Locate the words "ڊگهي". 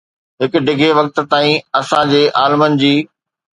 0.67-0.89